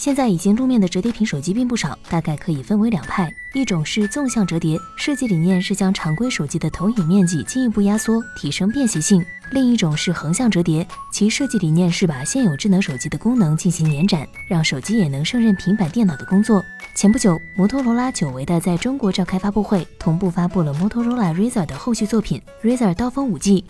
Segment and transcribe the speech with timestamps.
[0.00, 16.64] 现在已经露面的折叠屏手机并不少，大概可以分为两派，一种是纵向折叠，设计理念是将常规手机的投影面积进一步压缩，提升便携性；另一种是横向折叠，其设计理念是把现有智能手机的功能进行延展，让手机也能胜任平板电脑的工作。
[16.94, 23.64] 前不久，摩托罗拉久违的在中国召开发布会，同步发布了摩托罗拉 Razr 的后续作品 Razr 刀锋 5G。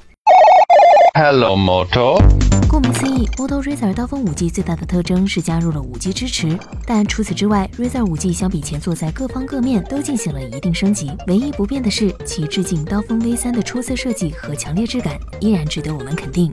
[1.19, 2.50] Hello Moto。
[2.71, 6.57] 顾名思义，Moto Razr 刀锋五 G 最大的特征是加入了五 G 支持，
[6.87, 11.11] 但除此之外，Razr 五 G 相比前作在各方各面都进行了一定升级。
[11.27, 16.53] 唯一不变的是，其致敬刀锋 V 三的出色设计和强烈质感依然值得我们肯定。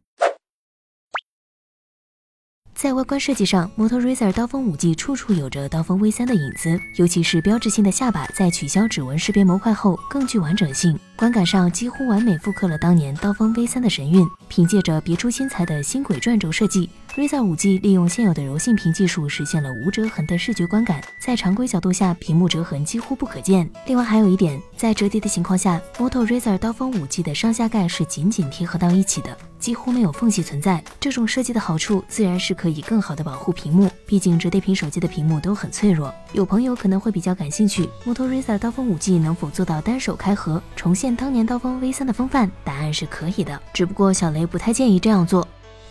[2.77, 10.97] 在外观设计上，Moto Razr 刀锋 5G 处处有着刀锋 V3 的影子，尤其是标志性的下巴，在取消指纹识别模块后更具完整性。
[11.15, 14.23] 观感上几乎完美复刻了当年刀锋 V3 的神韵。
[14.47, 23.67] 凭借着别出心裁的新轨转轴设计，Razr 5G 利用现有的柔性屏技术实现了无折痕的视觉观感，在常规角度下，屏幕折痕几乎不可见。
[23.87, 29.35] 另外还有一点，在折叠的情况下，Moto Razr 刀锋 5G 的上下盖是紧紧贴合到一起的。
[29.59, 36.13] 几乎没有缝隙存在，这种设计的好处自然是可以更好的保护屏幕，毕竟折叠屏手机的屏幕都很脆弱。
[36.33, 42.49] 有朋友可能会比较感兴趣，Moto Razr 刀锋五 G 能否做到单手开合，重现当年刀锋 V 三的风范？
[42.63, 45.47] 答案是可以的，只不过小雷不太建议这样做。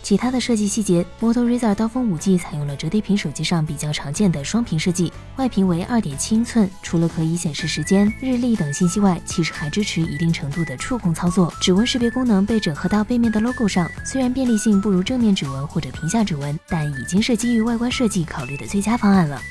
[0.07, 11.53] 其他的设计细节，Moto Razr 刀锋 5G 采用了折叠屏手机上比较常见的双屏设计，外屏为二点七英寸，除了可以显示时间、日历等信息外，其实还支持一定程度的触控操作。
[11.59, 19.41] 指纹识别功能被整合到背面的 logo 上，虽然便利性不如正面指纹或者屏下指纹，但已经是基于外观设计考虑的最佳方案了。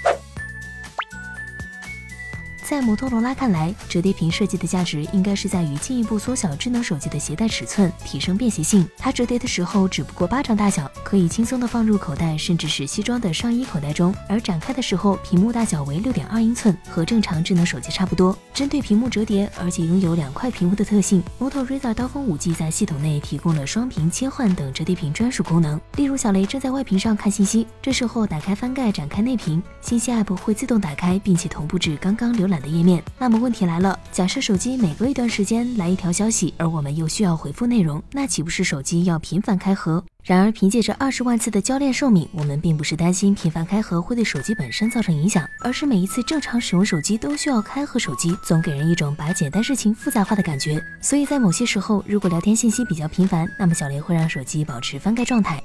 [2.69, 8.84] 在摩托罗拉看来，折叠屏设计的价值应该是在于进一步缩小智能手机的携带尺寸，提升便携性。
[8.98, 18.37] 它折叠的时候只不过巴掌大小，可以轻松的放入口袋，甚至是西装的上衣口袋中；而展开的时候，屏幕大小为六点二英寸，和正常智能手机差不多。
[18.53, 25.81] 针对屏幕折叠，而且拥有两块屏幕的特性，摩托 Razr 刀锋 5G 在系统内提供了双屏切换等折叠屏专属功能。
[25.94, 32.56] 例如，小雷正在外屏上看信息，这时候打开翻盖，展开内屏，信息 App 会自动打开，并且同步至刚刚浏览。
[32.61, 40.03] 的页面，那么问题来了，假设手机每隔一段时间来一条消息，而我们又需要回复内容，那岂不是手机要频繁开合？
[40.22, 50.83] 然而，凭借着二十万次的交链寿命，我们并不是担心频繁开合会对手机本身造成影响，而是每一次正常使用手机都需要开合手机，总给人一种把简单事情复杂化的感觉。
[51.00, 55.62] 所以在某些时候，如果聊天信息比较频繁，那么小雷会让手机保持翻盖状态。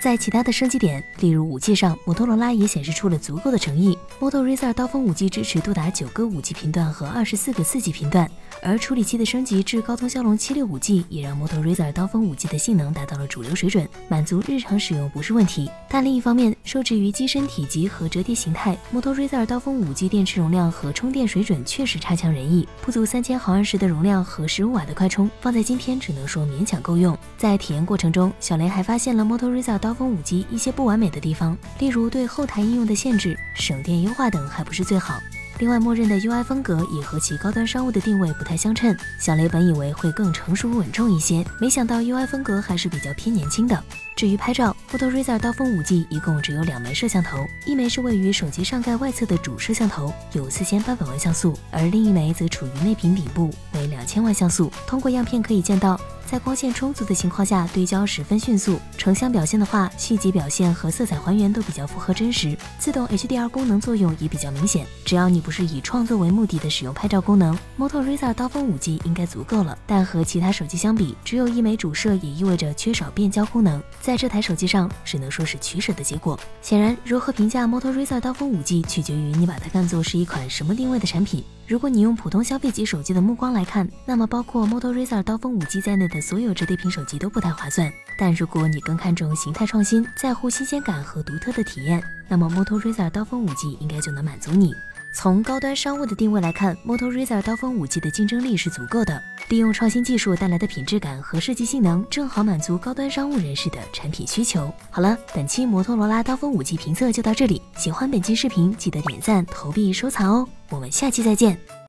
[0.00, 3.98] 在其他的升级点，例如武器上，摩托罗拉也显示出了足够的诚意。
[4.18, 8.28] Moto Razr 刀锋 5G 支持多达九个 5G 频段和二十四个 4G 频段，
[8.62, 15.70] 而处理器的升级至高通骁龙 765G 也让 Moto Razr 刀锋 5G 的性能达到了主流水准，满足日常使用不是问题。
[15.88, 27.16] 但另一方面，受制于机身体积和折叠形态，Moto Razr 刀锋 5G 电池容量和充电水准确实差强人意，不足三千毫安时的容量和十五瓦的快充，放在今天只能说勉强够用。
[27.38, 30.40] 在体验过程中，小雷还发现了 Moto Razr 刀锋 5G。
[30.50, 35.20] 一些不完美的地方，例如对后台应用的限制、省电优化等还不是最好。
[35.60, 38.96] 另外，默认的 UI 风格也和其高端商务的定位不太相称。
[39.18, 43.84] 小雷本以为会更成熟稳重一些，没想到 UI 风格还是比较偏年轻的。
[44.20, 54.70] 至于拍照，Moto Razr 刀锋 5G 一共只有两枚摄像头，一枚是位于手机上盖外侧的主摄像头，有四千八百万像素，而另一枚则处于内屏底部，为两千万像素。
[54.86, 55.98] 通过样片可以见到。
[56.26, 58.78] 在光线充足的情况下，对焦十分迅速。
[58.96, 62.56] 成像表现的话，细节表现和色彩还原都比较符合真实。
[62.78, 64.86] 自动 HDR 功能作用也比较明显。
[65.04, 69.76] 只要你不是以创作为目的的使用拍照功能，Moto Razr 刀锋 5G 应该足够了。
[69.88, 73.82] 但和其他手机相比，只有一枚主摄也意味着缺少变焦功能。
[74.00, 76.36] 在在这台手机上，只能说是取舍的结果。
[76.62, 81.44] 显然，如何评价 Moto Razr 刀锋 5G，取决于你把它看作是一款什么定位的产品。
[81.64, 87.88] 如果你用普通消费级手机的目光来看，那么包括 Moto Razr 刀锋 5G 在内的所有折叠屏手机都不太划算。
[88.18, 94.74] 但如果你更看重形态创新，在乎新鲜感和独特的体验，那么 Moto Razr 刀锋 5G 应该就能满足你。
[95.12, 104.72] 从高端商务的定位来看，Moto Razr 刀锋五 G 的竞争力是足够的，利用创新技术带来的品质感和设计性能，正好满足高端商务人士的产品需求。
[104.88, 110.48] 好了，本期摩托罗拉刀锋五 G 评测就到这里，喜欢本期视频记得点赞、投币、收藏哦。
[110.68, 111.58] 我们下期再见。